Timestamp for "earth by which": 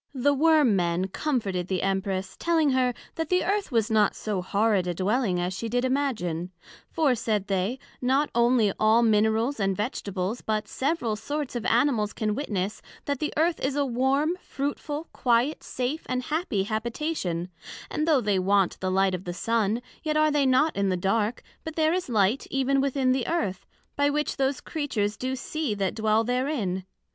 23.27-24.37